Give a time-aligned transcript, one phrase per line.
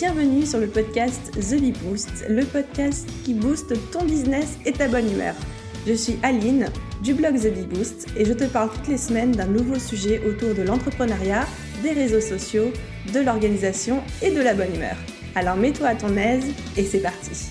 [0.00, 4.86] Bienvenue sur le podcast The Bee Boost, le podcast qui booste ton business et ta
[4.86, 5.34] bonne humeur.
[5.88, 6.66] Je suis Aline
[7.02, 10.22] du blog The Bee Boost et je te parle toutes les semaines d'un nouveau sujet
[10.24, 11.48] autour de l'entrepreneuriat,
[11.82, 12.70] des réseaux sociaux,
[13.12, 14.94] de l'organisation et de la bonne humeur.
[15.34, 17.48] Alors mets-toi à ton aise et c'est parti.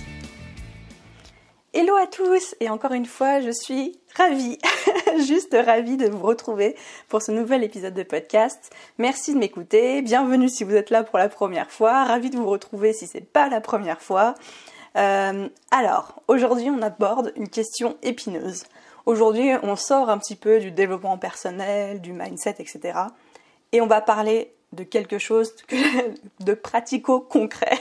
[1.79, 4.57] Hello à tous et encore une fois je suis ravie,
[5.27, 6.75] juste ravie de vous retrouver
[7.07, 8.71] pour ce nouvel épisode de podcast.
[8.97, 12.49] Merci de m'écouter, bienvenue si vous êtes là pour la première fois, ravie de vous
[12.49, 14.33] retrouver si c'est pas la première fois.
[14.95, 18.63] Euh, alors, aujourd'hui on aborde une question épineuse.
[19.05, 22.97] Aujourd'hui on sort un petit peu du développement personnel, du mindset, etc.
[23.71, 25.53] Et on va parler de quelque chose
[26.39, 27.77] de pratico-concret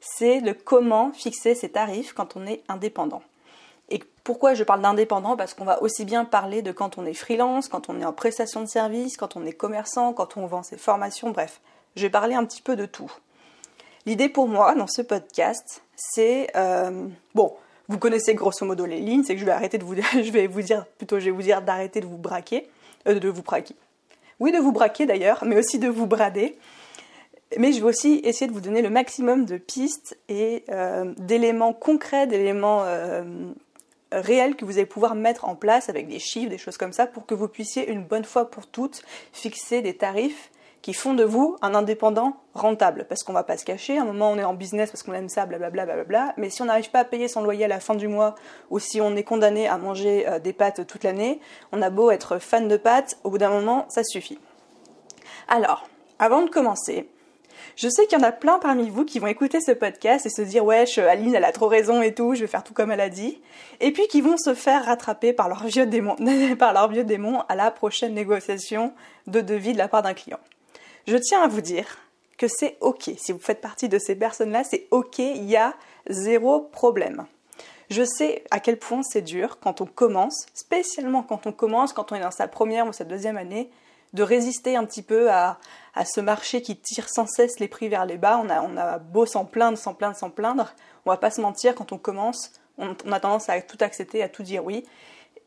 [0.00, 3.22] c'est le comment fixer ses tarifs quand on est indépendant.
[3.90, 5.36] Et pourquoi je parle d'indépendant?
[5.36, 8.12] Parce qu'on va aussi bien parler de quand on est freelance, quand on est en
[8.12, 11.60] prestation de service, quand on est commerçant, quand on vend ses formations, bref.
[11.96, 13.10] Je vais parler un petit peu de tout.
[14.06, 17.52] L'idée pour moi dans ce podcast, c'est euh, bon,
[17.88, 20.46] vous connaissez grosso modo les lignes, c'est que je vais arrêter de vous, je vais
[20.46, 22.68] vous dire plutôt, je vais vous dire d'arrêter de vous braquer,
[23.08, 23.74] euh, de vous braquer.
[24.38, 26.56] Oui, de vous braquer d'ailleurs, mais aussi de vous brader.
[27.58, 31.72] Mais je vais aussi essayer de vous donner le maximum de pistes et euh, d'éléments
[31.72, 33.24] concrets, d'éléments euh,
[34.12, 37.06] réels que vous allez pouvoir mettre en place avec des chiffres, des choses comme ça,
[37.06, 40.50] pour que vous puissiez une bonne fois pour toutes fixer des tarifs
[40.82, 43.04] qui font de vous un indépendant rentable.
[43.08, 45.12] Parce qu'on va pas se cacher, à un moment on est en business parce qu'on
[45.12, 47.80] aime ça, blablabla, blablabla, mais si on n'arrive pas à payer son loyer à la
[47.80, 48.34] fin du mois,
[48.70, 51.40] ou si on est condamné à manger euh, des pâtes toute l'année,
[51.72, 54.38] on a beau être fan de pâtes, au bout d'un moment, ça suffit.
[55.48, 57.08] Alors, avant de commencer,
[57.76, 60.30] je sais qu'il y en a plein parmi vous qui vont écouter ce podcast et
[60.30, 62.90] se dire wesh, Aline elle a trop raison et tout, je vais faire tout comme
[62.90, 63.40] elle a dit.
[63.80, 66.16] Et puis qui vont se faire rattraper par leur vieux démon,
[66.58, 68.92] par leur vieux démon à la prochaine négociation
[69.26, 70.40] de devis de la part d'un client.
[71.06, 71.98] Je tiens à vous dire
[72.38, 73.10] que c'est ok.
[73.18, 75.74] Si vous faites partie de ces personnes-là, c'est ok, il y a
[76.08, 77.26] zéro problème.
[77.90, 82.12] Je sais à quel point c'est dur quand on commence, spécialement quand on commence, quand
[82.12, 83.68] on est dans sa première ou sa deuxième année,
[84.12, 85.58] de résister un petit peu à,
[86.04, 88.40] ce marché qui tire sans cesse les prix vers les bas.
[88.42, 90.72] On a, on a beau s'en plaindre, s'en plaindre, s'en plaindre.
[91.04, 94.28] On va pas se mentir, quand on commence, on, a tendance à tout accepter, à
[94.28, 94.84] tout dire oui.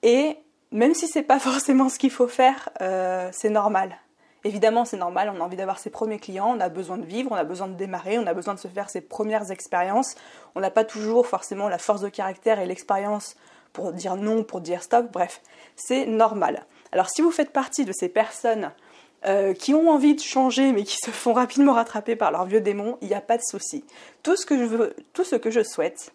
[0.01, 0.38] Et
[0.72, 3.97] même si c'est pas forcément ce qu'il faut faire, euh, c'est normal.
[4.46, 7.31] Évidemment, c'est normal, on a envie d'avoir ses premiers clients, on a besoin de vivre,
[7.31, 10.16] on a besoin de démarrer, on a besoin de se faire ses premières expériences.
[10.56, 13.38] On n'a pas toujours forcément la force de caractère et l'expérience
[13.72, 15.41] pour dire non, pour dire stop, bref,
[15.78, 16.66] c'est normal.
[16.94, 18.72] Alors si vous faites partie de ces personnes
[19.26, 22.62] euh, qui ont envie de changer mais qui se font rapidement rattraper par leur vieux
[22.62, 23.84] démon, il n'y a pas de souci.
[24.22, 26.14] Tout ce que je veux, tout ce que je souhaite,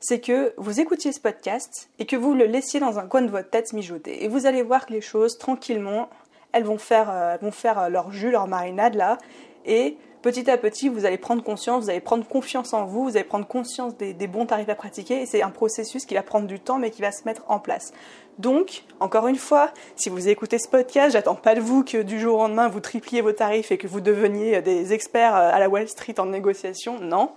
[0.00, 3.30] c'est que vous écoutiez ce podcast et que vous le laissiez dans un coin de
[3.30, 4.22] votre tête mijoter.
[4.22, 6.10] Et vous allez voir que les choses, tranquillement,
[6.52, 9.16] elles vont faire, euh, vont faire euh, leur jus, leur marinade là,
[9.64, 13.16] et petit à petit, vous allez prendre conscience, vous allez prendre confiance en vous, vous
[13.16, 16.46] allez prendre conscience des, bons tarifs à pratiquer, et c'est un processus qui va prendre
[16.46, 17.92] du temps, mais qui va se mettre en place.
[18.38, 22.20] Donc, encore une fois, si vous écoutez ce podcast, j'attends pas de vous que du
[22.20, 25.58] jour au lendemain vous tripliez vos tarifs et que vous deveniez des experts euh, à
[25.58, 27.00] la Wall Street en négociation.
[27.00, 27.32] Non.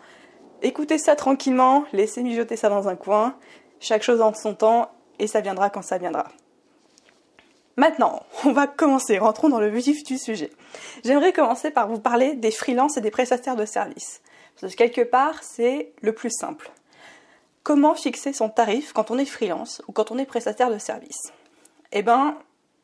[0.61, 3.35] Écoutez ça tranquillement, laissez mijoter ça dans un coin,
[3.79, 6.27] chaque chose en son temps, et ça viendra quand ça viendra.
[7.77, 10.51] Maintenant, on va commencer, rentrons dans le vif du sujet.
[11.03, 14.21] J'aimerais commencer par vous parler des freelances et des prestataires de services.
[14.59, 16.71] Parce que quelque part, c'est le plus simple.
[17.63, 21.31] Comment fixer son tarif quand on est freelance ou quand on est prestataire de service
[21.91, 22.37] Eh bien,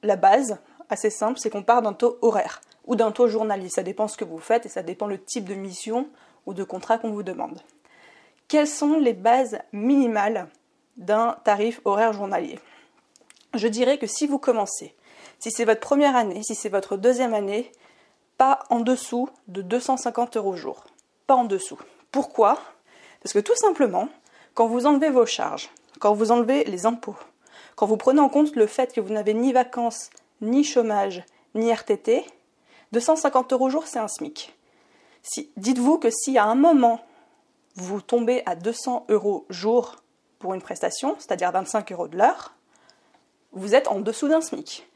[0.03, 0.58] la base,
[0.90, 3.69] assez simple, c'est qu'on part d'un taux horaire ou d'un taux journalier.
[3.69, 6.08] Ça dépend ce que vous faites et ça dépend le type de mission
[6.46, 7.59] ou de contrat qu'on vous demande.
[8.48, 10.48] Quelles sont les bases minimales
[10.96, 12.59] d'un tarif horaire journalier?
[13.57, 14.95] Je dirais que si vous commencez,
[15.40, 17.72] si c'est votre première année, si c'est votre deuxième année,
[18.38, 20.85] pas en dessous de 250 euros jour.
[21.25, 21.79] Pas en dessous.
[22.12, 22.59] Pourquoi?
[23.22, 24.09] Parce que tout simplement,
[24.53, 25.69] quand vous enlevez vos charges,
[26.00, 27.16] quand vous enlevez les impôts,
[27.75, 30.09] quand vous prenez en compte le fait que vous n'avez ni vacances,
[30.41, 31.24] ni chômage,
[31.56, 32.25] ni RTT,
[32.92, 34.56] 250 euros jour, c'est un SMIC.
[35.57, 37.01] Dites-vous que si à un moment
[37.75, 39.98] vous tombez à 200 euros jour
[40.39, 42.56] pour une prestation, c'est-à-dire 25 euros de l'heure,
[43.53, 44.88] vous êtes en dessous d'un SMIC.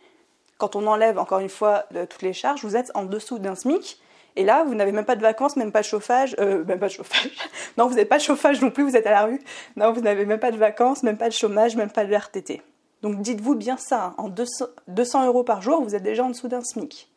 [0.58, 4.00] Quand on enlève encore une fois toutes les charges, vous êtes en dessous d'un SMIC.
[4.36, 6.88] Et là, vous n'avez même pas de vacances, même pas de chauffage, euh, même pas
[6.88, 7.32] de chauffage.
[7.78, 9.42] non, vous n'avez pas de chauffage non plus, vous êtes à la rue.
[9.76, 12.62] Non, vous n'avez même pas de vacances, même pas de chômage, même pas de RTT.
[13.02, 14.16] Donc dites-vous bien ça, hein.
[14.18, 17.10] en 200, euros par jour, vous êtes déjà en dessous d'un SMIC.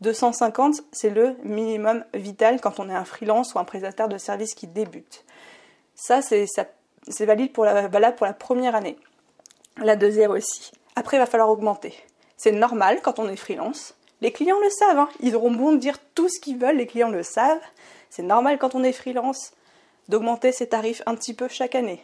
[0.00, 4.54] 250, c'est le minimum vital quand on est un freelance ou un prestataire de service
[4.54, 5.24] qui débute.
[5.94, 6.46] Ça, c'est
[7.20, 8.96] valide pour la, valable pour la première année.
[9.82, 10.72] La deuxième aussi.
[10.94, 11.94] Après, il va falloir augmenter.
[12.36, 13.94] C'est normal quand on est freelance.
[14.20, 15.08] Les clients le savent, hein.
[15.20, 17.62] ils auront bon dire tout ce qu'ils veulent, les clients le savent.
[18.10, 19.52] C'est normal quand on est freelance
[20.08, 22.02] d'augmenter ses tarifs un petit peu chaque année.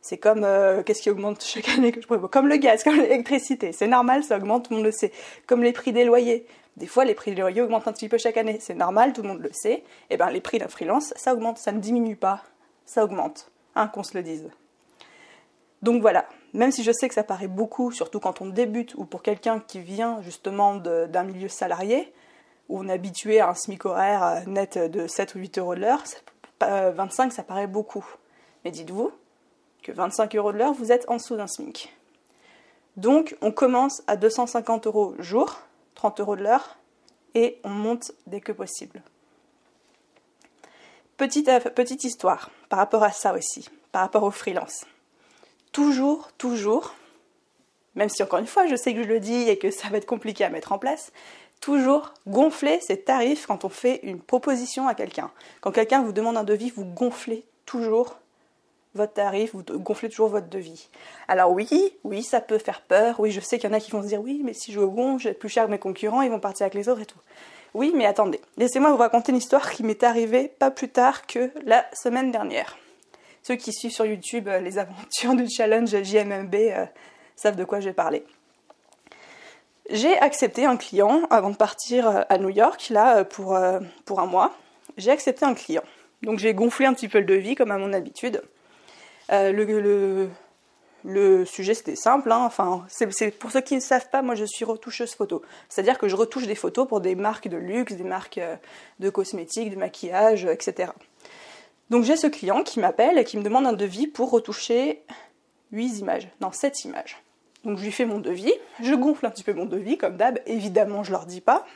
[0.00, 3.00] C'est comme euh, qu'est-ce qui augmente chaque année que je pourrais Comme le gaz, comme
[3.00, 3.72] l'électricité.
[3.72, 5.10] C'est normal, ça augmente, tout le monde le sait.
[5.48, 6.46] Comme les prix des loyers.
[6.76, 8.58] Des fois, les prix des loyers augmentent un petit peu chaque année.
[8.60, 9.72] C'est normal, tout le monde le sait.
[9.72, 12.44] Et eh bien, les prix d'un freelance, ça augmente, ça ne diminue pas.
[12.86, 13.50] Ça augmente.
[13.74, 14.48] Hein, qu'on se le dise.
[15.82, 19.04] Donc voilà, même si je sais que ça paraît beaucoup, surtout quand on débute ou
[19.04, 22.12] pour quelqu'un qui vient justement d'un milieu salarié,
[22.68, 25.74] où on est habitué à un SMIC horaire euh, net de 7 ou 8 euros
[25.74, 26.02] de l'heure,
[26.60, 28.04] 25 ça paraît beaucoup.
[28.64, 29.12] Mais dites-vous
[29.82, 31.94] que 25 euros de l'heure, vous êtes en dessous d'un SMIC.
[32.96, 35.60] Donc on commence à 250 euros jour,
[35.94, 36.78] 30 euros de l'heure,
[37.34, 39.02] et on monte dès que possible.
[41.16, 44.84] Petite, euh, petite histoire par rapport à ça aussi, par rapport au freelance
[45.78, 46.96] toujours, toujours,
[47.94, 49.98] même si encore une fois je sais que je le dis et que ça va
[49.98, 51.12] être compliqué à mettre en place,
[51.60, 55.30] toujours gonfler ses tarifs quand on fait une proposition à quelqu'un.
[55.60, 58.16] Quand quelqu'un vous demande un devis, vous gonflez toujours
[58.96, 60.88] votre tarif, vous gonflez toujours votre devis.
[61.28, 61.68] Alors oui,
[62.02, 63.20] oui, ça peut faire peur.
[63.20, 64.80] Oui, je sais qu'il y en a qui vont se dire oui, mais si je
[64.80, 67.20] gonfle, être plus cher que mes concurrents, ils vont partir avec les autres et tout.
[67.74, 71.52] Oui, mais attendez, laissez-moi vous raconter une histoire qui m'est arrivée pas plus tard que
[71.64, 72.76] la semaine dernière.
[73.48, 76.84] Ceux qui suivent sur YouTube euh, les aventures du challenge JMMB euh,
[77.34, 78.22] savent de quoi je vais parler.
[79.88, 83.58] J'ai accepté un client avant de partir euh, à New York, là, pour,
[84.04, 84.54] pour un mois.
[84.98, 85.82] J'ai accepté un client.
[86.22, 88.42] Donc j'ai gonflé un petit peu le devis, comme à mon habitude.
[89.30, 90.28] le,
[91.04, 92.50] le, sujet c'était simple, hein.
[93.40, 95.40] pour ceux qui ne savent pas, moi je suis retoucheuse photo.
[95.70, 98.40] C'est-à-dire que je retouche des photos pour des marques de luxe, des marques
[98.98, 100.90] de cosmétiques, de maquillage, etc.
[101.90, 105.02] Donc j'ai ce client qui m'appelle et qui me demande un devis pour retoucher
[105.72, 107.22] 8 images, non 7 images.
[107.64, 110.38] Donc je lui fais mon devis, je gonfle un petit peu mon devis comme d'hab,
[110.46, 111.66] évidemment je leur dis pas.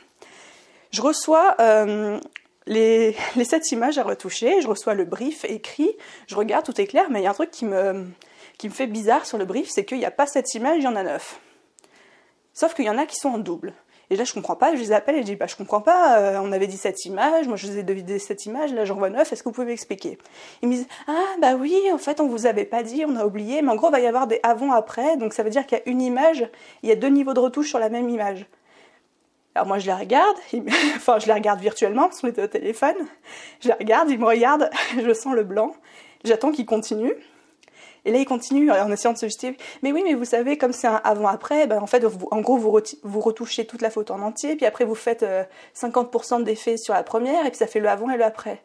[0.91, 2.19] Je reçois euh,
[2.67, 5.91] les, les 7 images à retoucher, je reçois le brief écrit,
[6.27, 8.05] je regarde, tout est clair, mais il y a un truc qui me,
[8.57, 10.83] qui me fait bizarre sur le brief, c'est qu'il n'y a pas 7 images, il
[10.83, 11.39] y en a 9.
[12.53, 13.73] Sauf qu'il y en a qui sont en double.
[14.09, 16.19] Et là, je comprends pas, je les appelle et je dis, bah, je comprends pas,
[16.19, 18.95] euh, on avait dit cette image, moi je vous ai deviné cette image, là j'en
[18.95, 20.17] vois neuf, est-ce que vous pouvez m'expliquer?
[20.61, 23.25] Ils me disent, ah, bah oui, en fait, on vous avait pas dit, on a
[23.25, 25.77] oublié, mais en gros, il va y avoir des avant-après, donc ça veut dire qu'il
[25.77, 26.47] y a une image,
[26.83, 28.45] il y a deux niveaux de retouche sur la même image.
[29.55, 30.35] Alors moi je la regarde,
[30.95, 32.95] enfin je la regarde virtuellement parce qu'on était au téléphone,
[33.61, 34.69] je la regarde, il me regarde,
[35.01, 35.75] je sens le blanc,
[36.23, 37.13] j'attends qu'il continue,
[38.05, 39.57] et là, il continue en essayant de se justifier.
[39.81, 43.19] Mais oui, mais vous savez, comme c'est un avant-après, ben, en fait, en gros, vous,
[43.21, 45.25] retouchez toute la photo en entier, puis après, vous faites
[45.75, 48.61] 50% d'effets sur la première, et puis ça fait le avant et le après.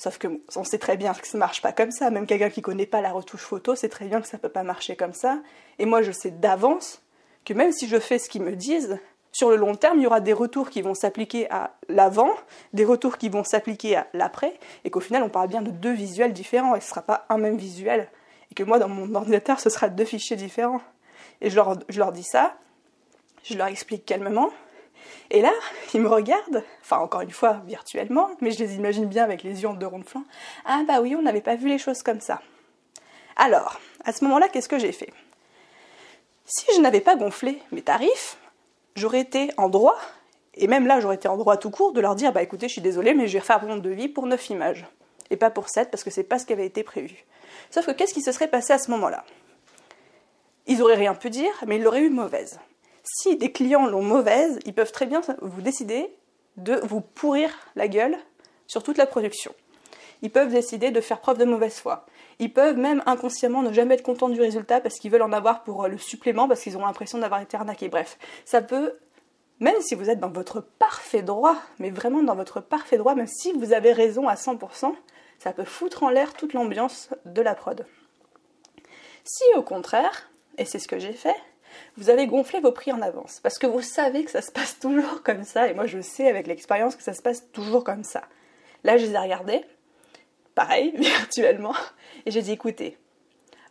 [0.00, 2.10] Sauf que on sait très bien que ça marche pas comme ça.
[2.10, 4.62] Même quelqu'un qui connaît pas la retouche photo sait très bien que ça peut pas
[4.62, 5.40] marcher comme ça.
[5.78, 7.02] Et moi, je sais d'avance
[7.44, 8.98] que même si je fais ce qu'ils me disent,
[9.30, 12.30] sur le long terme, il y aura des retours qui vont s'appliquer à l'avant,
[12.72, 15.92] des retours qui vont s'appliquer à l'après, et qu'au final, on parle bien de deux
[15.92, 18.08] visuels différents, et ce sera pas un même visuel
[18.50, 20.80] et que moi dans mon ordinateur ce sera deux fichiers différents.
[21.40, 22.54] Et je leur, dis ça,
[23.44, 24.50] je leur explique calmement,
[25.30, 25.52] et là,
[25.94, 29.62] ils me regardent, enfin encore une fois virtuellement, mais je les imagine bien avec les
[29.62, 30.24] yeux en deux ronds de flanc.
[30.64, 32.40] Ah bah oui, on n'avait pas vu les choses comme ça.
[33.36, 35.12] Alors, à ce moment-là, qu'est-ce que j'ai fait?
[36.44, 38.36] Si je n'avais pas gonflé mes tarifs,
[38.96, 39.98] j'aurais été en droit,
[40.54, 42.72] et même là j'aurais été en droit tout court, de leur dire bah écoutez, je
[42.72, 44.86] suis désolée, mais je vais refaire mon devis pour 9 images,
[45.30, 47.24] et pas pour 7 parce que c'est pas ce qui avait été prévu.
[47.70, 49.24] Sauf que qu'est-ce qui se serait passé à ce moment-là?
[50.66, 52.60] Ils auraient rien pu dire, mais ils l'auraient eu mauvaise.
[53.02, 56.14] Si des clients l'ont mauvaise, ils peuvent très bien vous décider
[56.56, 58.16] de vous pourrir la gueule
[58.66, 59.54] sur toute la production.
[60.22, 62.06] Ils peuvent décider de faire preuve de mauvaise foi.
[62.38, 65.62] Ils peuvent même inconsciemment ne jamais être contents du résultat parce qu'ils veulent en avoir
[65.62, 67.88] pour euh, le supplément, parce qu'ils ont l'impression d'avoir été arnaqués.
[67.88, 68.94] Bref, ça peut,
[69.60, 73.26] même si vous êtes dans votre parfait droit, mais vraiment dans votre parfait droit, même
[73.26, 74.94] si vous avez raison à 100%,
[75.40, 77.86] ça peut foutre en l'air toute l'ambiance de la prod.
[79.24, 81.36] Si au contraire, et c'est ce que j'ai fait,
[81.96, 84.78] vous avez gonflé vos prix en avance, parce que vous savez que ça se passe
[84.78, 88.04] toujours comme ça, et moi je sais avec l'expérience que ça se passe toujours comme
[88.04, 88.22] ça.
[88.84, 89.64] Là, je les ai regardés,
[90.54, 91.74] pareil, virtuellement,
[92.26, 92.98] et j'ai dit écoutez,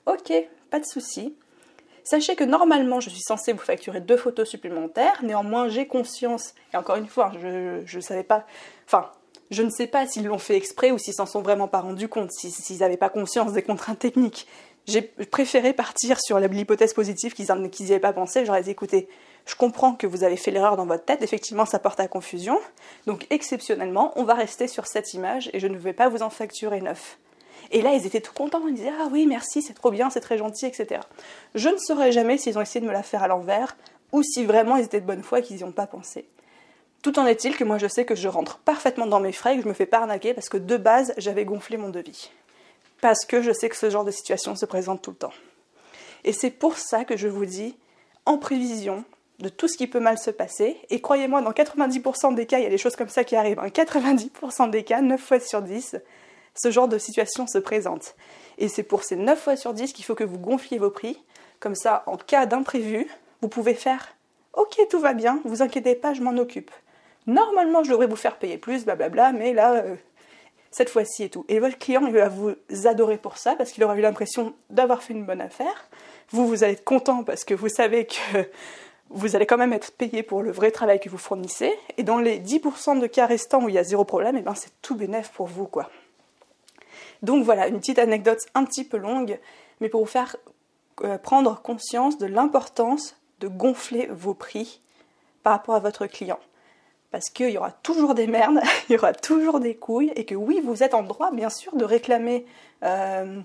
[0.08, 0.34] ok,
[0.72, 1.36] pas de souci.
[2.04, 5.20] Sachez que normalement, je suis censée vous facturer deux photos supplémentaires.
[5.22, 8.48] Néanmoins, j'ai conscience, et encore une fois, je ne savais pas,
[8.88, 9.12] enfin,
[9.52, 12.08] je ne sais pas s'ils l'ont fait exprès ou s'ils s'en sont vraiment pas rendus
[12.08, 14.48] compte, s'ils n'avaient pas conscience des contraintes techniques.
[14.86, 18.46] J'ai préféré partir sur l'hypothèse positive qu'ils n'y avaient pas pensé.
[18.46, 19.08] J'aurais dit, écoutez,
[19.46, 22.60] je comprends que vous avez fait l'erreur dans votre tête, effectivement ça porte à confusion,
[23.08, 26.30] donc exceptionnellement, on va rester sur cette image et je ne vais pas vous en
[26.30, 27.18] facturer neuf.
[27.72, 30.22] Et là, ils étaient tout contents, ils disaient, ah oui, merci, c'est trop bien, c'est
[30.22, 31.02] très gentil, etc.
[31.56, 33.76] Je ne saurais jamais s'ils ont essayé de me la faire à l'envers
[34.12, 36.26] ou si vraiment ils étaient de bonne foi et qu'ils n'y ont pas pensé.
[37.02, 39.58] Tout en est-il que moi je sais que je rentre parfaitement dans mes frais et
[39.58, 42.32] que je me fais pas arnaquer parce que de base j'avais gonflé mon devis.
[43.02, 45.34] Parce que je sais que ce genre de situation se présente tout le temps.
[46.26, 47.78] Et c'est pour ça que je vous dis,
[48.26, 49.06] en prévision
[49.40, 52.64] de tout ce qui peut mal se passer, et croyez-moi, dans 90% des cas, il
[52.64, 53.60] y a des choses comme ça qui arrivent.
[53.60, 55.96] En 90% des cas, 9 fois sur 10,
[56.56, 58.16] ce genre de situation se présente.
[58.58, 61.24] Et c'est pour ces 9 fois sur 10 qu'il faut que vous gonfliez vos prix.
[61.62, 63.08] Comme ça, en cas d'imprévu,
[63.42, 64.10] vous pouvez faire
[64.54, 66.72] Ok, tout va bien, vous inquiétez pas, je m'en occupe.
[67.28, 69.96] Normalement, je devrais vous faire payer plus, blablabla, mais là, euh,
[70.72, 71.46] cette fois-ci et tout.
[71.48, 75.04] Et votre client, il va vous adorer pour ça, parce qu'il aura eu l'impression d'avoir
[75.04, 75.90] fait une bonne affaire.
[76.32, 78.46] Vous, vous allez être content parce que vous savez que
[79.10, 81.74] vous allez quand même être payé pour le vrai travail que vous fournissez.
[81.98, 84.44] Et dans les 10% de cas restants où il y a zéro problème, et eh
[84.44, 85.90] ben c'est tout bénéf pour vous, quoi.
[87.22, 89.40] Donc voilà, une petite anecdote un petit peu longue,
[89.82, 90.36] mais pour vous faire
[91.04, 94.82] euh, prendre conscience de l'importance de gonfler vos prix
[95.44, 96.40] par rapport à votre client.
[97.12, 100.36] Parce qu'il y aura toujours des merdes, il y aura toujours des couilles, et que
[100.36, 102.46] oui, vous êtes en droit, bien sûr, de réclamer,
[102.84, 103.42] euh,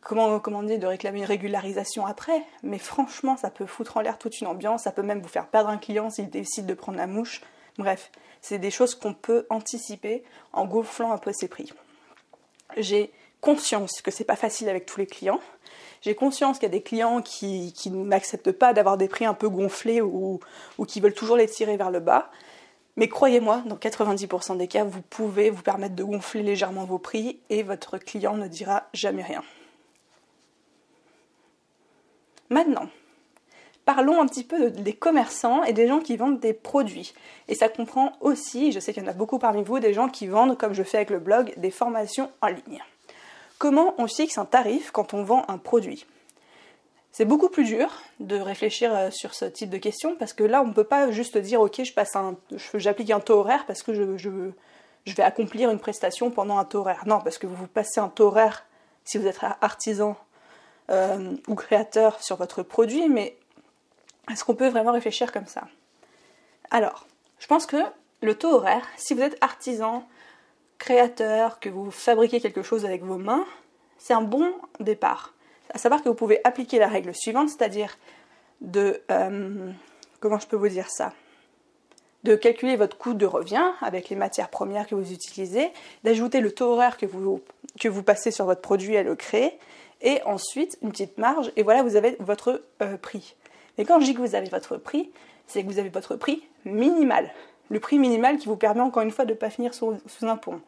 [0.00, 4.18] comment, comment dire, de réclamer une régularisation après, mais franchement, ça peut foutre en l'air
[4.18, 6.98] toute une ambiance, ça peut même vous faire perdre un client s'il décide de prendre
[6.98, 7.42] la mouche.
[7.78, 8.10] Bref,
[8.40, 11.72] c'est des choses qu'on peut anticiper en gonflant un peu ses prix.
[12.76, 15.40] J'ai conscience que c'est pas facile avec tous les clients.
[16.02, 19.48] J'ai conscience qu'il y a des clients qui, n'acceptent pas d'avoir des prix un peu
[19.48, 20.40] gonflés ou,
[20.78, 22.30] ou qui veulent toujours les tirer vers le bas.
[22.96, 27.38] Mais croyez-moi, dans 90% des cas, vous pouvez vous permettre de gonfler légèrement vos prix
[27.50, 29.42] et votre client ne dira jamais rien.
[32.48, 32.88] Maintenant,
[33.84, 37.12] parlons un petit peu des commerçants et des gens qui vendent des produits.
[37.48, 40.08] Et ça comprend aussi, je sais qu'il y en a beaucoup parmi vous, des gens
[40.08, 42.82] qui vendent, comme je fais avec le blog, des formations en ligne.
[43.58, 46.06] Comment on fixe un tarif quand on vend un produit?
[47.16, 50.60] C'est beaucoup plus dur de réfléchir euh, sur ce type de questions parce que là,
[50.60, 52.36] on ne peut pas juste dire ok, je passe un,
[52.74, 54.28] j'applique un taux horaire parce que je,
[55.06, 57.04] vais accomplir une prestation pendant un taux horaire.
[57.06, 58.66] Non, parce que vous vous passez un taux horaire
[59.06, 60.14] si vous êtes artisan
[60.90, 63.34] euh, ou créateur sur votre produit, mais
[64.30, 65.62] est-ce qu'on peut vraiment réfléchir comme ça?
[66.70, 67.06] Alors,
[67.38, 67.78] je pense que
[68.20, 70.06] le taux horaire, si vous êtes artisan,
[70.76, 73.46] créateur, que vous fabriquez quelque chose avec vos mains,
[73.96, 75.32] c'est un bon départ.
[75.72, 77.96] À savoir que vous pouvez appliquer la règle suivante, c'est-à-dire
[78.60, 79.02] de...
[79.10, 79.70] Euh,
[80.20, 81.12] comment je peux vous dire ça?
[82.24, 85.70] De calculer votre coût de revient avec les matières premières que vous utilisez,
[86.02, 87.42] d'ajouter le taux horaire que vous,
[87.78, 89.58] que vous passez sur votre produit à le créer,
[90.02, 93.36] et ensuite une petite marge, et voilà, vous avez votre euh, prix.
[93.78, 95.10] Et quand je dis que vous avez votre prix,
[95.46, 97.30] c'est que vous avez votre prix minimal
[97.68, 100.36] le prix minimal qui vous permet encore une fois de ne pas finir sous, un
[100.36, 100.60] pont.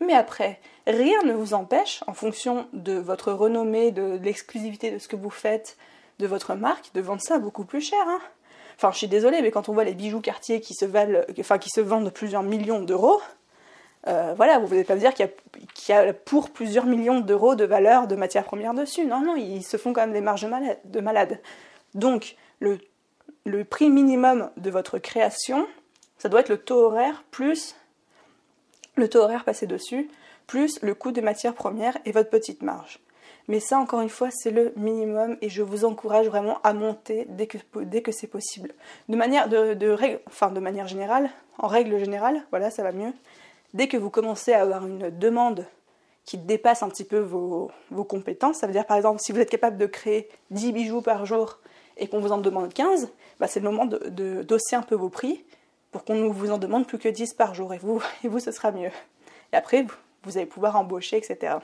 [0.00, 5.08] Mais après, rien ne vous empêche, en fonction de votre renommée, de, l'exclusivité de ce
[5.08, 5.76] que vous faites,
[6.18, 8.02] de votre marque, de vendre ça beaucoup plus cher.
[8.06, 8.20] Hein.
[8.76, 11.58] Enfin, je suis désolée, mais quand on voit les bijoux quartier qui se, valent, enfin,
[11.58, 13.20] qui se vendent plusieurs millions d'euros,
[14.06, 15.28] euh, voilà, vous ne pouvez pas me dire qu'il
[15.88, 19.04] y, a pour plusieurs millions d'euros de valeur de matières premières dessus.
[19.04, 20.46] Non, non, ils se font quand même des marges
[20.84, 21.40] de malade.
[21.94, 25.66] Donc, le prix minimum de votre création,
[26.18, 27.74] ça doit être le taux horaire plus
[28.96, 30.08] le taux horaire passé dessus,
[30.46, 33.00] plus le coût des matières premières et votre petite marge.
[33.48, 37.26] Mais ça, encore une fois, c'est le minimum et je vous encourage vraiment à monter
[37.28, 38.74] dès que, c'est possible.
[39.08, 39.96] De manière, de, de
[40.86, 43.12] générale, en règle générale, voilà, ça va mieux.
[43.74, 45.66] Dès que vous commencez à avoir une demande
[46.24, 47.70] qui dépasse un petit peu vos,
[48.08, 51.24] compétences, ça veut dire par exemple si vous êtes capable de créer 10 bijoux par
[51.24, 51.60] jour
[51.96, 55.08] et qu'on vous en demande 15, bah, c'est le moment de, d'osser un peu vos
[55.08, 55.44] prix
[55.96, 58.38] pour qu'on ne vous en demande plus que 10 par jour et vous, et vous
[58.38, 58.90] ce sera mieux.
[59.54, 59.86] Et après,
[60.24, 61.54] vous allez pouvoir embaucher, etc.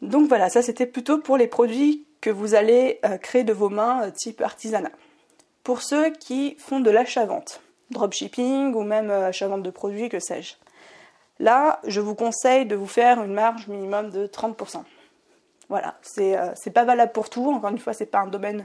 [0.00, 3.68] Donc voilà, ça c'était plutôt pour les produits que vous allez euh, créer de vos
[3.68, 4.92] mains euh, type artisanat.
[5.64, 7.60] Pour ceux qui font de l'achat-vente,
[7.90, 10.54] dropshipping ou même euh, achat-vente de produits, que sais-je.
[11.40, 14.82] Là, je vous conseille de vous faire une marge minimum de 30%.
[15.68, 18.64] Voilà, c'est pas valable pour tout, encore une fois, c'est pas un domaine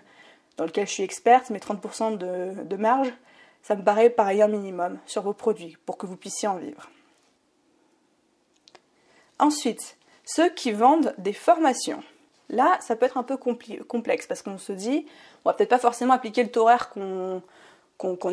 [0.56, 3.12] dans lequel je suis experte, mais 30% de, de marge,
[3.68, 6.90] ça me paraît pareil un minimum sur vos produits pour que vous puissiez en vivre.
[9.40, 12.02] Ensuite, ceux qui vendent des formations.
[12.48, 15.06] Là, ça peut être un peu complexe parce qu'on se dit,
[15.44, 17.42] on va peut-être pas forcément appliquer le taux horaire qu'on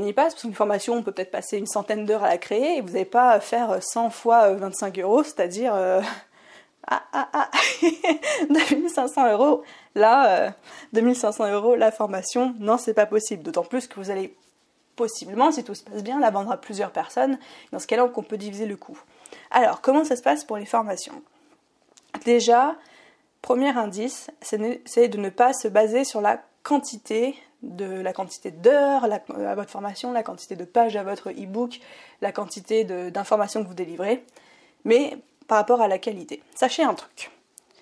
[0.04, 2.76] y passe, parce qu'une formation, on peut peut-être passer une centaine d'heures à la créer
[2.76, 6.00] et vous n'allez pas faire 100 fois 25 euros, c'est-à-dire euh,
[6.86, 7.50] ah ah ah
[8.50, 9.64] 2500 euros.
[9.96, 10.54] Là,
[10.92, 13.42] 2500 euh, euros la formation, non, c'est pas possible.
[13.42, 14.36] D'autant plus que vous allez
[14.96, 17.38] possiblement, si tout se passe bien, la vendre à plusieurs personnes.
[17.72, 18.98] Dans ce cas-là, on peut diviser le coût.
[19.50, 21.22] Alors, comment ça se passe pour les formations?
[22.24, 22.76] Déjà,
[23.42, 29.04] premier indice, c'est de ne pas se baser sur la quantité de la quantité d'heures
[29.04, 31.80] à votre formation, la quantité de pages à votre e-book,
[32.20, 34.22] la quantité d'informations que vous délivrez,
[34.84, 35.16] mais
[35.48, 36.42] par rapport à la qualité.
[36.54, 37.30] Sachez un truc,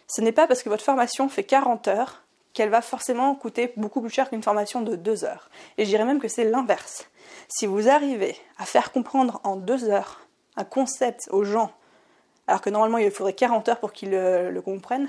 [0.06, 2.21] ce n'est pas parce que votre formation fait 40 heures
[2.52, 5.50] qu'elle va forcément coûter beaucoup plus cher qu'une formation de 2 heures.
[5.78, 7.08] Et je dirais même que c'est l'inverse.
[7.48, 11.72] Si vous arrivez à faire comprendre en 2 heures un concept aux gens,
[12.46, 15.08] alors que normalement il faudrait 40 heures pour qu'ils le comprennent,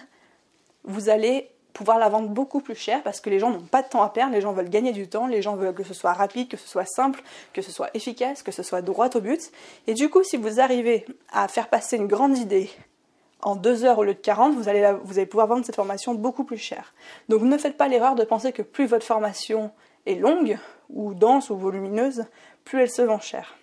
[0.84, 3.90] vous allez pouvoir la vendre beaucoup plus cher parce que les gens n'ont pas de
[3.90, 6.14] temps à perdre, les gens veulent gagner du temps, les gens veulent que ce soit
[6.14, 7.22] rapide, que ce soit simple,
[7.52, 9.52] que ce soit efficace, que ce soit droit au but.
[9.88, 12.70] Et du coup, si vous arrivez à faire passer une grande idée
[13.44, 16.14] en deux heures au lieu de 40, vous allez, vous allez pouvoir vendre cette formation
[16.16, 16.94] beaucoup plus cher.
[17.30, 19.72] Donc ne faites pas l'erreur de penser que plus votre formation
[20.06, 20.58] est longue,
[20.90, 22.26] ou dense, ou volumineuse,
[22.64, 23.56] plus elle se vend cher.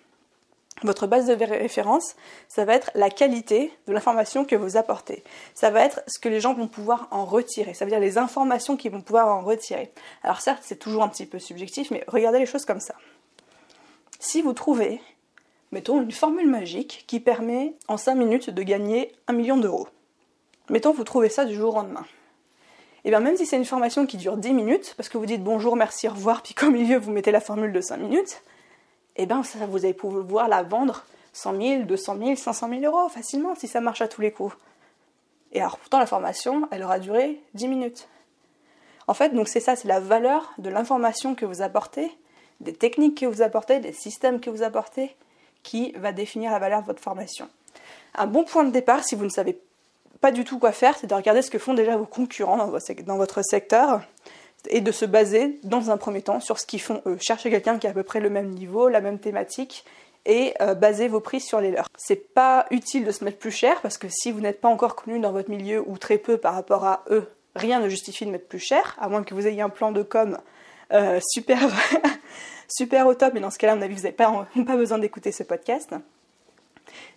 [0.83, 2.15] Votre base de référence,
[2.47, 5.23] ça va être la qualité de l'information que vous apportez.
[5.53, 7.75] Ça va être ce que les gens vont pouvoir en retirer.
[7.75, 9.91] Ça veut dire les informations qu'ils vont pouvoir en retirer.
[10.23, 12.95] Alors certes, c'est toujours un petit peu subjectif, mais regardez les choses comme ça.
[14.19, 15.01] Si vous trouvez,
[15.71, 19.87] mettons, une formule magique qui permet en 5 minutes de gagner 1 million d'euros.
[20.69, 22.05] Mettons, vous trouvez ça du jour au lendemain.
[23.03, 25.43] Et bien même si c'est une formation qui dure 10 minutes, parce que vous dites
[25.43, 28.43] bonjour, merci, au revoir, puis qu'au milieu vous mettez la formule de 5 minutes,
[29.15, 32.81] et eh bien ça, vous allez pouvoir la vendre 100 000, 200 000, 500 000
[32.83, 34.55] euros facilement si ça marche à tous les coups.
[35.51, 38.07] Et alors pourtant la formation, elle aura duré 10 minutes.
[39.07, 42.09] En fait, donc c'est ça, c'est la valeur de l'information que vous apportez,
[42.61, 45.15] des techniques que vous apportez, des systèmes que vous apportez,
[45.63, 47.47] qui va définir la valeur de votre formation.
[48.15, 49.59] Un bon point de départ, si vous ne savez
[50.19, 53.17] pas du tout quoi faire, c'est de regarder ce que font déjà vos concurrents dans
[53.17, 54.01] votre secteur
[54.69, 57.17] et de se baser dans un premier temps sur ce qu'ils font eux.
[57.19, 59.85] Cherchez quelqu'un qui a à peu près le même niveau, la même thématique
[60.25, 61.87] et euh, basez vos prix sur les leurs.
[61.97, 64.95] C'est pas utile de se mettre plus cher parce que si vous n'êtes pas encore
[64.95, 68.31] connu dans votre milieu ou très peu par rapport à eux, rien ne justifie de
[68.31, 70.37] mettre plus cher, à moins que vous ayez un plan de com
[70.93, 71.59] euh, super,
[72.71, 75.93] super au top, mais dans ce cas-là, vous n'avez pas, besoin d'écouter ce podcast.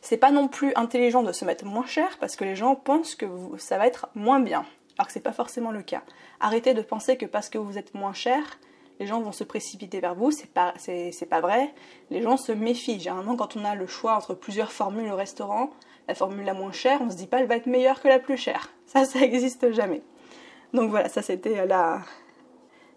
[0.02, 3.14] C'est pas non plus intelligent de se mettre moins cher parce que les gens pensent
[3.14, 3.26] que
[3.58, 4.64] ça va être moins bien
[4.96, 6.02] alors que c'est pas forcément le cas.
[6.40, 8.58] Arrêtez de penser que parce que vous êtes moins cher,
[9.00, 10.74] les gens vont se précipiter vers vous, c'est pas,
[11.28, 11.72] pas vrai.
[12.10, 13.00] Les gens se méfient.
[13.00, 15.70] Généralement, quand on a le choix entre plusieurs formules au restaurant,
[16.06, 18.18] la formule la moins chère, on se dit pas elle va être meilleure que la
[18.18, 18.70] plus chère.
[18.86, 20.02] Ça, ça n'existe jamais.
[20.72, 22.02] Donc voilà, ça c'était la,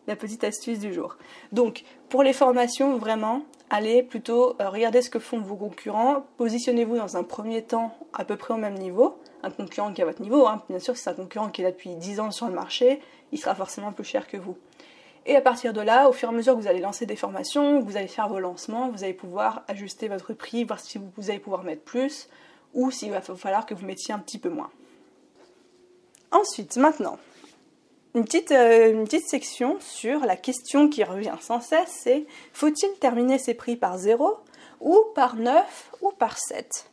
[0.07, 1.17] la petite astuce du jour.
[1.51, 6.97] Donc, pour les formations, vraiment, allez plutôt euh, regarder ce que font vos concurrents, positionnez-vous
[6.97, 10.07] dans un premier temps à peu près au même niveau un concurrent qui est à
[10.07, 10.47] votre niveau.
[10.47, 10.63] Hein.
[10.69, 13.01] Bien sûr, si c'est un concurrent qui est là depuis 10 ans sur le marché,
[13.31, 14.57] il sera forcément plus cher que vous.
[15.25, 17.17] Et à partir de là, au fur et à mesure que vous allez lancer des
[17.17, 21.29] formations, vous allez faire vos lancements, vous allez pouvoir ajuster votre prix, voir si vous
[21.29, 22.29] allez pouvoir mettre plus
[22.73, 24.69] ou s'il va falloir que vous mettiez un petit peu moins.
[26.31, 27.17] Ensuite, maintenant,
[28.17, 32.91] une petite, euh, une petite section sur la question qui revient sans cesse, c'est faut-il
[32.99, 34.37] terminer ses prix par 0
[34.81, 36.89] ou par 9 ou par 7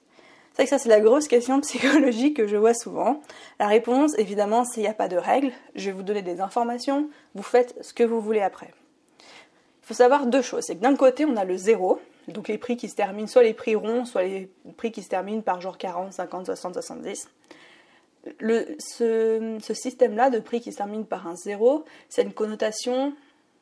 [0.56, 3.20] c'est vrai que ça, c'est la grosse question psychologique que je vois souvent.
[3.58, 5.50] La réponse, évidemment, c'est il n'y a pas de règle.
[5.74, 7.08] Je vais vous donner des informations.
[7.34, 8.70] Vous faites ce que vous voulez après.
[9.18, 10.62] Il faut savoir deux choses.
[10.64, 13.42] C'est que d'un côté, on a le zéro, donc les prix qui se terminent, soit
[13.42, 17.28] les prix ronds, soit les prix qui se terminent par genre 40, 50, 60, 70.
[18.40, 23.14] Ce système-là de prix qui se termine par un zéro, c'est une connotation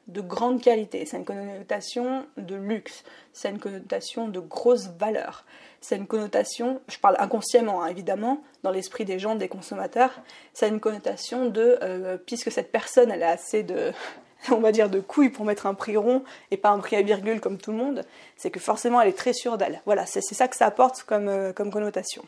[0.09, 5.45] de grande qualité, c'est une connotation de luxe, c'est une connotation de grosse valeur,
[5.81, 10.11] c'est une connotation, je parle inconsciemment hein, évidemment, dans l'esprit des gens, des consommateurs,
[10.55, 13.93] c'est une connotation de, euh, puisque cette personne elle a assez de,
[14.51, 17.03] on va dire, de couilles pour mettre un prix rond et pas un prix à
[17.03, 18.05] virgule comme tout le monde,
[18.37, 19.83] c'est que forcément elle est très sûre d'elle.
[19.87, 22.25] Voilà, c'est ça que ça apporte comme, euh, comme connotation.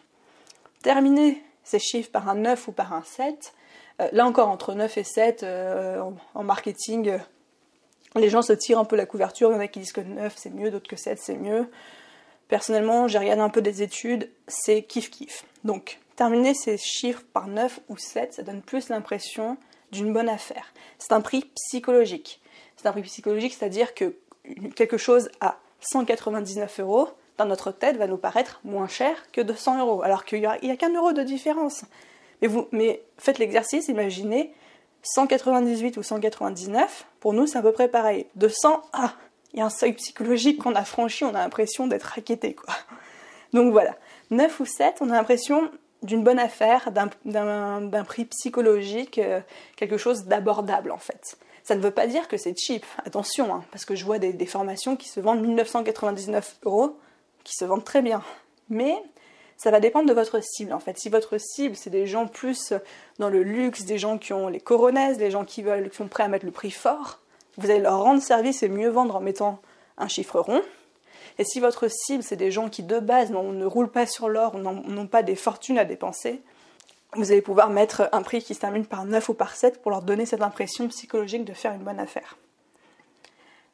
[0.83, 3.55] Terminer ces chiffres par un 9 ou par un 7,
[4.01, 5.45] euh, là encore entre 9 et 7
[6.35, 7.19] en marketing,
[8.17, 10.01] les gens se tirent un peu la couverture, il y en a qui disent que
[10.01, 11.69] 9 c'est mieux, d'autres que 7 c'est mieux.
[12.49, 15.45] Personnellement, j'ai regardé un peu des études, c'est kiff kiff.
[15.65, 19.57] Donc, terminer ces chiffres par 9 ou 7, ça donne plus l'impression
[19.93, 20.73] d'une bonne affaire.
[20.99, 22.41] C'est un prix psychologique.
[22.77, 24.15] C'est un prix psychologique, c'est-à-dire que
[24.77, 29.81] quelque chose à 199 euros, dans notre tête, va nous paraître moins cher que 200
[29.81, 31.85] euros, alors qu'il n'y a, qu'un euro de différence.
[32.43, 34.53] Mais, vous, mais faites l'exercice, imaginez
[35.03, 38.27] 198 ou 199, pour nous c'est à peu près pareil.
[38.37, 39.15] 200, ah,
[39.53, 42.75] il y a un seuil psychologique qu'on a franchi, on a l'impression d'être raquetté quoi.
[43.53, 43.97] Donc voilà,
[44.31, 45.71] 9 ou 7, on a l'impression
[46.03, 49.41] d'une bonne affaire, d'un prix psychologique, euh,
[49.77, 51.39] quelque chose d'abordable en fait.
[51.63, 54.35] Ça ne veut pas dire que c'est cheap, attention, hein, parce que je vois des,
[54.35, 56.99] des, formations qui se vendent 1999 euros,
[57.45, 58.23] qui se vendent très bien.
[58.69, 58.95] Mais
[59.57, 60.99] ça va dépendre de votre cible en fait.
[60.99, 62.73] Si votre cible c'est des gens plus
[63.19, 66.09] dans le luxe, des gens qui ont les coronaises, des gens qui veulent, qui sont
[66.09, 67.21] prêts à mettre le prix fort,
[67.57, 69.61] vous allez leur rendre service et mieux vendre en mettant
[69.97, 70.63] un chiffre rond.
[71.39, 74.57] Et si votre cible, c'est des gens qui de base ne roulent pas sur l'or
[74.57, 76.43] n'ont pas des fortunes à dépenser,
[77.17, 79.91] vous allez pouvoir mettre un prix qui se termine par 9 ou par 7 pour
[79.91, 82.37] leur donner cette impression psychologique de faire une bonne affaire.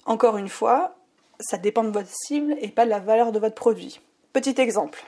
[0.05, 0.95] Encore une fois,
[1.40, 4.00] ça dépend de votre cible et pas de la valeur de votre produit.
[4.33, 5.05] Petit exemple.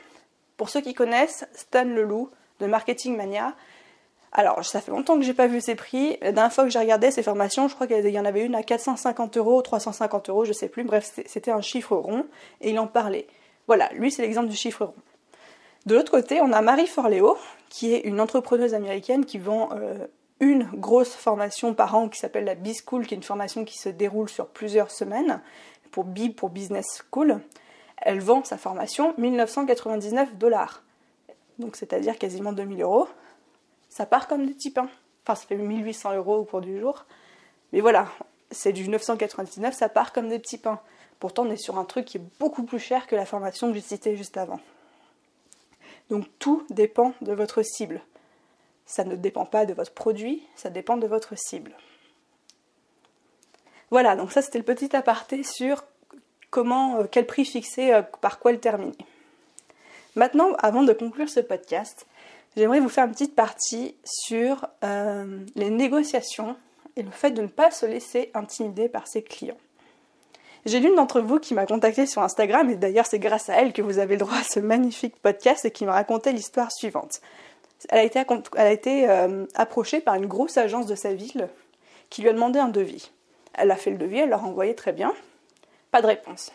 [0.56, 3.54] Pour ceux qui connaissent Stan Leloup de Marketing Mania,
[4.32, 6.18] alors ça fait longtemps que j'ai pas vu ses prix.
[6.22, 8.62] La fois que j'ai regardé ses formations, je crois qu'il y en avait une à
[8.62, 10.84] 450 euros, 350 euros, je sais plus.
[10.84, 12.26] Bref, c'était un chiffre rond
[12.60, 13.26] et il en parlait.
[13.66, 14.94] Voilà, lui c'est l'exemple du chiffre rond.
[15.84, 17.36] De l'autre côté, on a Marie Forleo,
[17.68, 20.06] qui est une entrepreneuse américaine qui vend euh,
[20.40, 23.88] une grosse formation par an qui s'appelle la B-School, qui est une formation qui se
[23.88, 25.40] déroule sur plusieurs semaines
[25.92, 27.40] pour B pour Business School.
[27.98, 30.82] Elle vend sa formation 1999 dollars,
[31.60, 33.06] donc c'est-à-dire quasiment 2000 euros.
[33.88, 34.88] Ça part comme des petits pains.
[35.24, 37.04] Enfin, ça fait 1800 euros au cours du jour.
[37.72, 38.08] Mais voilà,
[38.50, 40.80] c'est du 999, ça part comme des petits pains.
[41.20, 43.74] Pourtant, on est sur un truc qui est beaucoup plus cher que la formation que
[43.74, 44.58] j'ai citée juste avant.
[46.10, 48.02] Donc tout dépend de votre cible.
[48.84, 51.72] Ça ne dépend pas de votre produit, ça dépend de votre cible.
[53.92, 55.84] Voilà, donc ça c'était le petit aparté sur
[56.48, 58.96] comment, euh, quel prix fixer, euh, par quoi le terminer.
[60.16, 62.06] Maintenant, avant de conclure ce podcast,
[62.56, 66.56] j'aimerais vous faire une petite partie sur euh, les négociations
[66.96, 69.58] et le fait de ne pas se laisser intimider par ses clients.
[70.64, 73.74] J'ai l'une d'entre vous qui m'a contacté sur Instagram, et d'ailleurs c'est grâce à elle
[73.74, 77.20] que vous avez le droit à ce magnifique podcast, et qui m'a raconté l'histoire suivante.
[77.90, 78.10] Elle
[78.54, 79.06] a été,
[79.54, 81.50] approchée par une grosse agence de sa ville
[82.08, 83.10] qui lui a demandé un devis.
[83.54, 85.12] Elle a fait le devis, elle l'a renvoyé très bien.
[85.90, 86.52] Pas de réponse.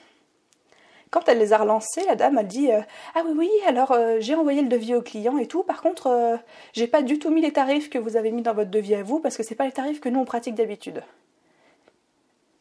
[1.09, 2.81] Quand elle les a relancés, la dame a dit euh,
[3.15, 5.63] Ah oui, oui, alors euh, j'ai envoyé le devis au client et tout.
[5.63, 6.39] Par contre,
[6.73, 9.03] j'ai pas du tout mis les tarifs que vous avez mis dans votre devis à
[9.03, 11.03] vous parce que c'est pas les tarifs que nous on pratique d'habitude.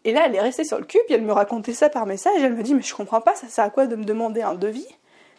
[0.07, 2.40] Et là, elle est restée sur le cul, puis elle me racontait ça par message,
[2.40, 4.55] elle me dit, mais je comprends pas, ça sert à quoi de me demander un
[4.55, 4.87] devis?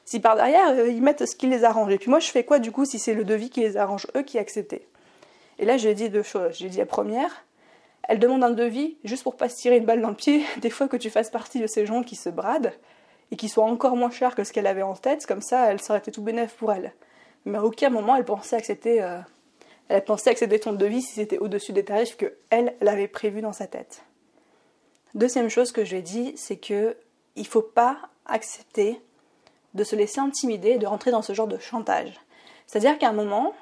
[0.03, 1.93] Si par derrière, euh, ils mettent ce qui les arrange.
[1.93, 4.07] Et puis moi, je fais quoi du coup si c'est le devis qui les arrange,
[4.17, 4.85] eux qui accepté
[5.57, 6.57] Et là, j'ai dit deux choses.
[6.57, 7.45] J'ai dit la première,
[8.07, 10.69] elle demande un devis juste pour pas se tirer une balle dans le pied, des
[10.69, 12.73] fois que tu fasses partie de ces gens qui se bradent
[13.31, 15.81] et qui soient encore moins chers que ce qu'elle avait en tête, comme ça, elle
[15.81, 16.93] serait tout bénéf pour elle.
[17.45, 19.19] Mais à aucun moment, elle pensait accepter, euh,
[19.89, 23.41] elle pensait accepter ton devis si c'était au-dessus des tarifs que elle, elle avait prévus
[23.41, 24.03] dans sa tête.
[25.13, 26.95] Deuxième chose que je lui ai dit, c'est que
[27.35, 29.01] il faut pas accepter
[29.73, 32.13] de se laisser intimider et de rentrer dans ce genre de chantage.
[32.65, 33.53] C'est-à-dire qu'à un moment,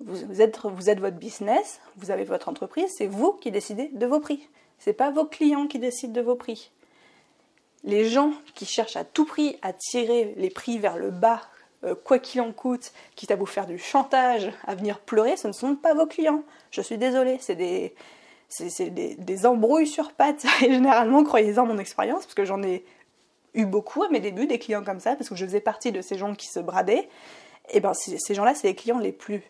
[0.00, 4.48] vous, êtes, votre business, vous avez votre entreprise, c'est vous qui décidez de vos prix.
[4.78, 6.70] C'est pas vos clients qui décident de vos prix.
[7.84, 11.42] Les gens qui cherchent à tout prix à tirer les prix vers le bas,
[11.84, 15.48] euh, quoi qu'il en coûte, quitte à vous faire du chantage, à venir pleurer, ce
[15.48, 16.44] ne sont pas vos clients.
[16.70, 17.94] Je suis désolée, c'est des,
[18.48, 20.44] c'est des, embrouilles sur pattes.
[20.62, 22.84] Et généralement, croyez-en mon expérience, parce que j'en ai
[23.54, 26.00] eu beaucoup à mes débuts, des clients comme ça, parce que je faisais partie de
[26.00, 27.08] ces gens qui se bradaient.
[27.72, 29.42] Et ben ces gens-là, c'est les clients les plus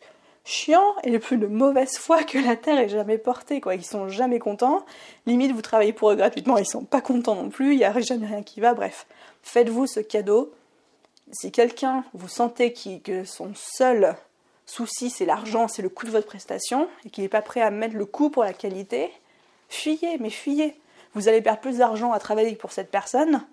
[0.44, 3.60] chiants et les plus de mauvaise foi que la terre ait jamais porté.
[3.60, 3.74] Quoi.
[3.74, 4.84] Ils sont jamais contents.
[5.26, 7.72] Limite, vous travaillez pour eux gratuitement, ils sont pas contents non plus.
[7.72, 8.74] Il n'y a jamais rien qui va.
[8.74, 9.06] Bref,
[9.42, 10.52] faites-vous ce cadeau.
[11.32, 14.16] Si quelqu'un vous sentez que son seul
[14.66, 17.70] souci, c'est l'argent, c'est le coût de votre prestation, et qu'il n'est pas prêt à
[17.70, 19.10] mettre le coût pour la qualité,
[19.68, 20.76] fuyez, mais fuyez.
[21.14, 23.44] Vous allez perdre plus d'argent à travailler pour cette personne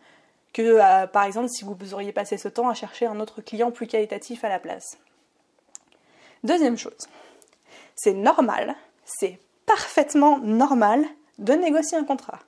[0.53, 3.71] que, euh, par exemple, si vous auriez passé ce temps à chercher un autre client
[3.71, 4.97] plus qualitatif à la place.
[6.47, 7.07] Deuxième chose,
[7.95, 11.03] c'est normal, c'est parfaitement normal
[11.39, 12.39] de négocier un contrat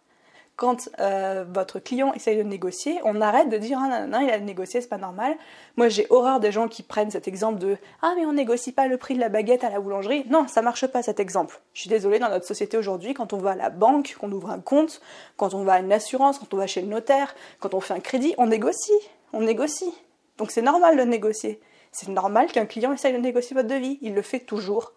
[0.59, 4.29] quand euh, votre client essaye de négocier, on arrête de dire ah non, non, il
[4.29, 5.35] a négocié, c'est pas normal.
[5.77, 8.87] Moi j'ai horreur des gens qui prennent cet exemple de ah mais on négocie pas
[8.87, 10.25] le prix de la baguette à la boulangerie.
[10.29, 11.61] Non, ça marche pas cet exemple.
[11.73, 14.49] Je suis désolée, dans notre société aujourd'hui, quand on va à la banque, qu'on ouvre
[14.49, 14.99] un compte,
[15.37, 17.93] quand on va à une assurance, quand on va chez le notaire, quand on fait
[17.93, 18.91] un crédit, on négocie.
[19.31, 19.93] On négocie.
[20.37, 21.61] Donc c'est normal de négocier.
[21.91, 23.97] C'est normal qu'un client essaye de négocier votre devis.
[24.01, 24.93] Il le fait toujours.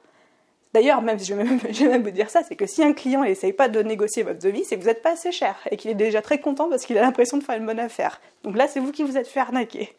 [0.74, 2.92] D'ailleurs, même, je vais même, je vais même vous dire ça, c'est que si un
[2.92, 5.76] client n'essaye pas de négocier votre devis, c'est que vous n'êtes pas assez cher et
[5.76, 8.20] qu'il est déjà très content parce qu'il a l'impression de faire une bonne affaire.
[8.42, 9.94] Donc là, c'est vous qui vous êtes fait arnaquer.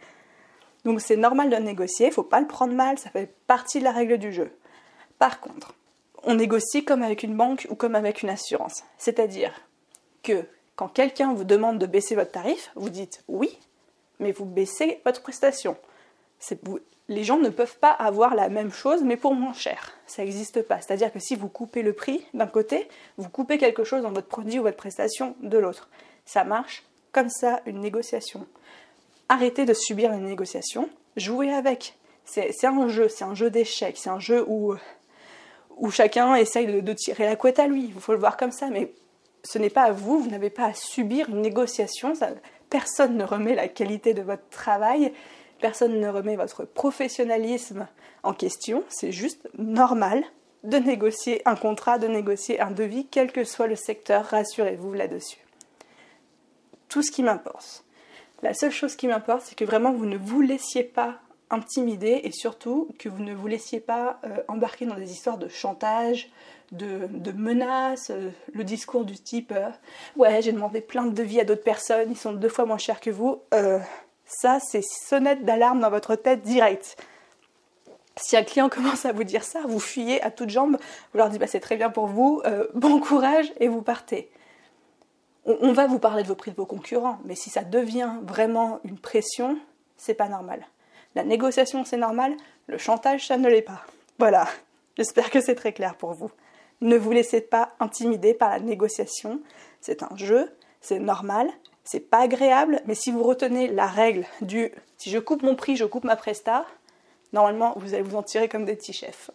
[0.86, 3.86] Donc c'est normal de négocier, il faut pas le prendre mal, ça fait partie de
[3.86, 4.52] la règle du jeu.
[5.18, 5.76] Par contre,
[6.24, 8.84] on négocie comme avec une banque ou comme avec une assurance.
[8.98, 9.54] C'est-à-dire
[10.24, 10.44] que
[10.76, 13.58] quand quelqu'un vous demande de baisser votre tarif, vous dites oui,
[14.20, 15.78] mais vous baissez votre prestation.
[17.10, 19.92] Les gens ne peuvent pas avoir la même chose, mais pour moins cher.
[20.08, 20.80] Ça n'existe pas.
[20.82, 24.28] C'est-à-dire que si vous coupez le prix d'un côté, vous coupez quelque chose dans votre
[24.28, 25.90] produit ou votre prestation de l'autre.
[26.26, 28.46] Ça marche comme ça, une négociation.
[29.30, 31.96] Arrêtez de subir une négociation, jouez avec.
[32.26, 34.74] C'est un jeu, c'est un jeu d'échecs, c'est un jeu où,
[35.78, 37.86] où chacun essaye de, tirer la couette à lui.
[37.86, 38.92] Il faut le voir comme ça, mais
[39.44, 42.14] ce n'est pas à vous, vous n'avez pas à subir une négociation,
[42.70, 45.14] personne ne remet la qualité de votre travail,
[45.64, 47.88] personne ne remet votre professionnalisme
[48.24, 50.22] en question, c'est juste normal
[50.66, 55.40] de négocier un contrat, de négocier un devis, quel que soit le secteur, rassurez-vous là-dessus.
[56.90, 57.86] Tout ce qui m'importe.
[58.42, 62.34] La seule chose qui m'importe, c'est que vraiment vous ne vous laissiez pas intimider et
[62.34, 66.30] surtout que vous ne vous laissiez pas euh, embarquer dans des histoires de chantage,
[66.74, 69.70] de, menaces, euh, le discours du type euh,
[70.18, 73.00] Ouais, j'ai demandé plein de devis à d'autres personnes, ils sont deux fois moins chers
[73.00, 73.42] que vous.
[74.34, 76.98] Ça, c'est sonnette d'alarme dans votre tête direct.
[78.16, 80.78] Si un client commence à vous dire ça, vous fuyez à toutes jambes,
[81.12, 82.42] vous leur dites bah, c'est très bien pour vous,
[82.74, 84.30] bon courage et vous partez.
[85.46, 88.16] On, on va vous parler de vos prix de vos concurrents, mais si ça devient
[88.24, 89.58] vraiment une pression,
[89.98, 90.66] c'est pas normal.
[91.16, 92.36] La négociation, c'est normal,
[92.68, 93.82] le chantage, ça ne l'est pas.
[94.20, 94.48] Voilà,
[94.98, 96.32] j'espère que c'est très clair pour vous.
[96.82, 99.42] Ne vous laissez pas intimider par la négociation.
[99.80, 101.48] C'est un jeu, c'est normal,
[101.84, 105.76] c'est pas agréable, mais si vous retenez la règle du si je coupe mon prix,
[105.76, 106.66] je coupe ma presta,
[107.34, 109.32] normalement vous allez vous en tirer comme des petits chefs.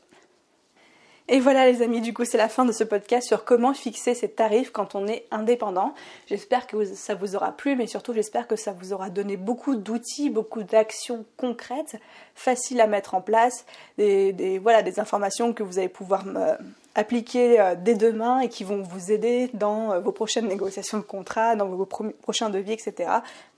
[1.31, 4.15] Et voilà les amis, du coup c'est la fin de ce podcast sur comment fixer
[4.15, 5.93] ses tarifs quand on est indépendant.
[6.27, 9.77] J'espère que ça vous aura plu, mais surtout j'espère que ça vous aura donné beaucoup
[9.77, 11.97] d'outils, beaucoup d'actions concrètes,
[12.35, 13.67] faciles à mettre en place,
[13.99, 16.57] des, voilà, des informations que vous allez pouvoir euh,
[16.95, 21.03] appliquer euh, dès demain et qui vont vous aider dans euh, vos prochaines négociations de
[21.03, 23.11] contrat, dans vos prochains devis, etc.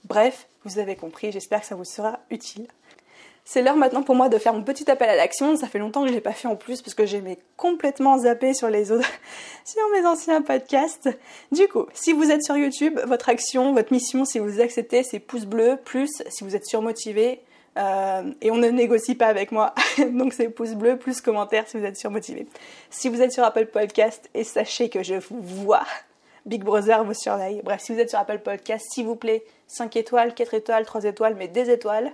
[0.03, 2.67] Bref, vous avez compris, j'espère que ça vous sera utile.
[3.43, 5.55] C'est l'heure maintenant pour moi de faire mon petit appel à l'action.
[5.55, 8.53] Ça fait longtemps que je l'ai pas fait en plus parce que j'aimais complètement zapper
[8.53, 9.09] sur les autres,
[9.65, 11.09] sur mes anciens podcasts.
[11.51, 15.19] Du coup, si vous êtes sur YouTube, votre action, votre mission, si vous acceptez, c'est
[15.19, 17.41] pouce bleu, plus si vous êtes surmotivé,
[17.77, 21.77] euh, et on ne négocie pas avec moi, donc c'est pouce bleu plus commentaire si
[21.77, 22.47] vous êtes surmotivé.
[22.89, 25.85] Si vous êtes sur Apple Podcast, et sachez que je vous vois,
[26.45, 27.61] Big Brother vous surveille.
[27.63, 31.05] Bref, si vous êtes sur Apple Podcast, s'il vous plaît, 5 étoiles, 4 étoiles, 3
[31.05, 32.11] étoiles, mais des étoiles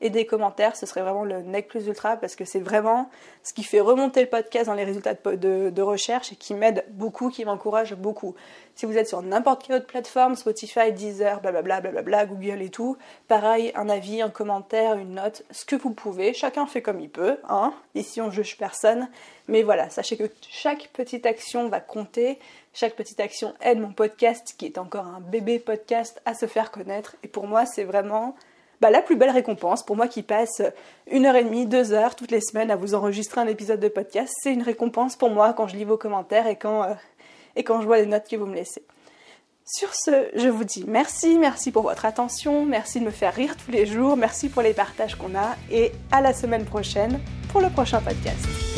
[0.00, 3.10] et des commentaires, ce serait vraiment le nec plus ultra parce que c'est vraiment
[3.42, 7.30] ce qui fait remonter le podcast dans les résultats de, recherche et qui m'aide beaucoup,
[7.30, 8.34] qui m'encourage beaucoup.
[8.74, 12.96] Si vous êtes sur n'importe quelle autre plateforme, Spotify, Deezer, blablabla, blablabla, Google et tout,
[13.28, 17.10] pareil, un avis, un commentaire, une note, ce que vous pouvez, chacun fait comme il
[17.10, 17.74] peut, hein.
[17.94, 19.08] Ici on juge personne,
[19.48, 22.38] mais voilà, sachez que chaque petite action va compter,
[22.72, 26.70] chaque petite action aide mon podcast qui est encore un bébé podcast à se faire
[26.70, 28.36] connaître et pour moi c'est vraiment
[28.80, 30.62] bah, la plus belle récompense pour moi qui passe
[31.10, 33.88] une heure et demie, deux heures toutes les semaines à vous enregistrer un épisode de
[33.88, 34.32] podcast.
[34.42, 36.94] C'est une récompense pour moi quand je lis vos commentaires et quand, euh,
[37.56, 38.82] et quand je vois les notes que vous me laissez.
[39.64, 43.54] Sur ce, je vous dis merci, merci pour votre attention, merci de me faire rire
[43.56, 47.20] tous les jours, merci pour les partages qu'on a et à la semaine prochaine
[47.52, 48.69] pour le prochain podcast.